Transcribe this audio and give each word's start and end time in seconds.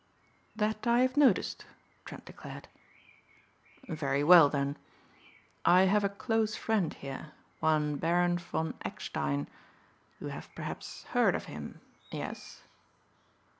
"That 0.55 0.87
I 0.87 1.01
have 1.01 1.15
noticed," 1.15 1.67
Trent 2.05 2.25
declared. 2.25 2.67
"Very 3.87 4.23
well 4.23 4.49
then. 4.49 4.75
I 5.63 5.83
have 5.83 6.03
a 6.03 6.09
close 6.09 6.55
friend 6.55 6.91
here, 6.91 7.33
one 7.59 7.97
Baron 7.97 8.39
von 8.39 8.73
Eckstein. 8.83 9.47
You 10.19 10.29
have 10.29 10.49
perhaps 10.55 11.03
heard 11.13 11.35
of 11.35 11.45
him 11.45 11.81
yes?" 12.09 12.63